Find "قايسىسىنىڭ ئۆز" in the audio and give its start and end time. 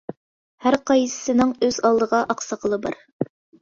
0.91-1.79